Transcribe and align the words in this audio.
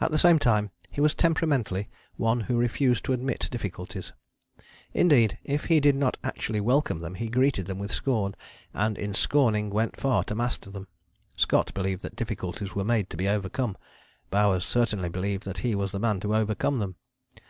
At 0.00 0.10
the 0.10 0.16
same 0.16 0.38
time 0.38 0.70
he 0.90 1.02
was 1.02 1.14
temperamentally 1.14 1.90
one 2.16 2.40
who 2.40 2.56
refused 2.56 3.04
to 3.04 3.12
admit 3.12 3.46
difficulties. 3.50 4.14
Indeed, 4.94 5.38
if 5.44 5.66
he 5.66 5.80
did 5.80 5.96
not 5.96 6.16
actually 6.24 6.62
welcome 6.62 7.00
them 7.00 7.16
he 7.16 7.28
greeted 7.28 7.66
them 7.66 7.78
with 7.78 7.92
scorn, 7.92 8.34
and 8.72 8.96
in 8.96 9.12
scorning 9.12 9.68
went 9.68 10.00
far 10.00 10.24
to 10.24 10.34
master 10.34 10.70
them. 10.70 10.88
Scott 11.36 11.74
believed 11.74 12.00
that 12.04 12.16
difficulties 12.16 12.74
were 12.74 12.84
made 12.84 13.10
to 13.10 13.18
be 13.18 13.28
overcome: 13.28 13.76
Bowers 14.30 14.64
certainly 14.64 15.10
believed 15.10 15.42
that 15.44 15.58
he 15.58 15.74
was 15.74 15.92
the 15.92 16.00
man 16.00 16.20
to 16.20 16.34
overcome 16.34 16.78
them. 16.78 16.94